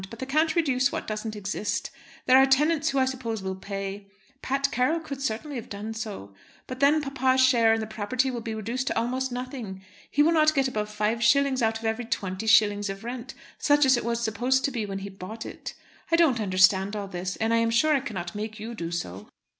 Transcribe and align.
But 0.09 0.17
they 0.17 0.25
can't 0.25 0.55
reduce 0.55 0.91
what 0.91 1.05
doesn't 1.05 1.35
exist. 1.35 1.91
There 2.25 2.35
are 2.39 2.47
tenants 2.47 2.89
who 2.89 2.97
I 2.97 3.05
suppose 3.05 3.43
will 3.43 3.53
pay. 3.55 4.07
Pat 4.41 4.71
Carroll 4.71 4.99
could 4.99 5.21
certainly 5.21 5.57
have 5.57 5.69
done 5.69 5.93
so. 5.93 6.33
But 6.65 6.79
then 6.79 7.03
papa's 7.03 7.39
share 7.39 7.71
in 7.71 7.79
the 7.79 7.85
property 7.85 8.31
will 8.31 8.41
be 8.41 8.55
reduced 8.55 8.89
almost 8.93 9.27
to 9.27 9.35
nothing. 9.35 9.83
He 10.09 10.23
will 10.23 10.31
not 10.31 10.55
get 10.55 10.67
above 10.67 10.89
five 10.89 11.23
shillings 11.23 11.61
out 11.61 11.77
of 11.77 11.85
every 11.85 12.05
twenty 12.05 12.47
shillings 12.47 12.89
of 12.89 13.03
rent, 13.03 13.35
such 13.59 13.85
as 13.85 13.95
it 13.95 14.03
was 14.03 14.19
supposed 14.23 14.65
to 14.65 14.71
be 14.71 14.87
when 14.87 14.99
he 15.05 15.09
bought 15.09 15.45
it. 15.45 15.75
I 16.11 16.15
don't 16.15 16.41
understand 16.41 16.95
all 16.95 17.07
this, 17.07 17.35
and 17.35 17.53
I 17.53 17.57
am 17.57 17.69
sure 17.69 17.93
I 17.93 17.99
cannot 17.99 18.33
make 18.33 18.59
you 18.59 18.73
do 18.73 18.89
so. 18.89 19.27